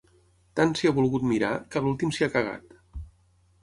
[0.59, 2.79] Tant s'hi ha volgut mirar, que a l'últim s'hi ha cagat.